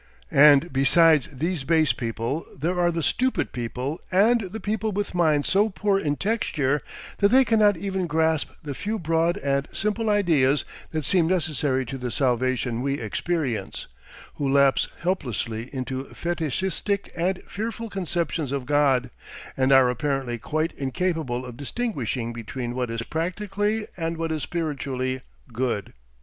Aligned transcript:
And 0.31 0.73
besides 0.73 1.27
these 1.27 1.63
base 1.63 1.93
people 1.93 2.43
there 2.57 2.79
are 2.79 2.91
the 2.91 3.03
stupid 3.03 3.51
people 3.51 4.01
and 4.11 4.41
the 4.51 4.59
people 4.59 4.91
with 4.91 5.13
minds 5.13 5.47
so 5.47 5.69
poor 5.69 5.99
in 5.99 6.15
texture 6.15 6.81
that 7.19 7.27
they 7.29 7.45
cannot 7.45 7.77
even 7.77 8.07
grasp 8.07 8.49
the 8.63 8.73
few 8.73 8.97
broad 8.97 9.37
and 9.37 9.67
simple 9.71 10.09
ideas 10.09 10.65
that 10.89 11.05
seem 11.05 11.27
necessary 11.27 11.85
to 11.85 11.99
the 11.99 12.09
salvation 12.09 12.81
we 12.81 12.99
experience, 12.99 13.85
who 14.37 14.51
lapse 14.51 14.87
helplessly 15.01 15.69
into 15.71 16.05
fetishistic 16.05 17.11
and 17.15 17.43
fearful 17.45 17.87
conceptions 17.87 18.51
of 18.51 18.65
God, 18.65 19.11
and 19.55 19.71
are 19.71 19.87
apparently 19.87 20.39
quite 20.39 20.71
incapable 20.77 21.45
of 21.45 21.55
distinguishing 21.57 22.33
between 22.33 22.73
what 22.73 22.89
is 22.89 23.03
practically 23.03 23.85
and 23.97 24.17
what 24.17 24.31
is 24.31 24.41
spiritually 24.41 25.21
good. 25.53 25.93